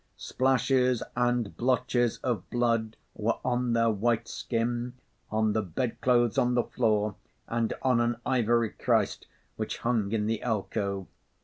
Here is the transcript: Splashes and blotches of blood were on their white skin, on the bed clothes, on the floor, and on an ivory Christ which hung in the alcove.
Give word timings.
Splashes 0.17 1.03
and 1.15 1.55
blotches 1.57 2.17
of 2.23 2.49
blood 2.49 2.95
were 3.13 3.37
on 3.45 3.73
their 3.73 3.91
white 3.91 4.27
skin, 4.27 4.93
on 5.29 5.53
the 5.53 5.61
bed 5.61 6.01
clothes, 6.01 6.39
on 6.39 6.55
the 6.55 6.63
floor, 6.63 7.13
and 7.47 7.71
on 7.83 7.99
an 8.01 8.15
ivory 8.25 8.71
Christ 8.71 9.27
which 9.57 9.77
hung 9.77 10.11
in 10.11 10.25
the 10.25 10.41
alcove. 10.41 11.05